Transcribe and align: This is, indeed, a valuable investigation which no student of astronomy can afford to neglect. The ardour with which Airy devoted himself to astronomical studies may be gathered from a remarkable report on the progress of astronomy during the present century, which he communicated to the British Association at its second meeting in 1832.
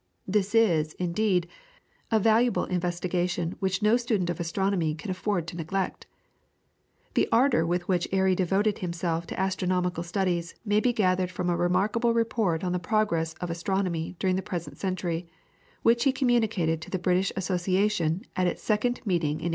This 0.27 0.55
is, 0.55 0.93
indeed, 0.93 1.47
a 2.09 2.17
valuable 2.19 2.63
investigation 2.65 3.55
which 3.59 3.83
no 3.83 3.97
student 3.97 4.31
of 4.31 4.39
astronomy 4.39 4.95
can 4.95 5.11
afford 5.11 5.45
to 5.45 5.55
neglect. 5.55 6.07
The 7.13 7.29
ardour 7.31 7.67
with 7.67 7.87
which 7.87 8.07
Airy 8.11 8.33
devoted 8.33 8.79
himself 8.79 9.27
to 9.27 9.39
astronomical 9.39 10.01
studies 10.01 10.55
may 10.65 10.79
be 10.79 10.91
gathered 10.91 11.29
from 11.29 11.51
a 11.51 11.55
remarkable 11.55 12.15
report 12.15 12.63
on 12.63 12.71
the 12.71 12.79
progress 12.79 13.35
of 13.41 13.51
astronomy 13.51 14.15
during 14.17 14.37
the 14.37 14.41
present 14.41 14.79
century, 14.79 15.29
which 15.83 16.03
he 16.03 16.11
communicated 16.11 16.81
to 16.81 16.89
the 16.89 16.97
British 16.97 17.31
Association 17.35 18.23
at 18.35 18.47
its 18.47 18.63
second 18.63 19.01
meeting 19.05 19.33
in 19.33 19.45
1832. 19.45 19.49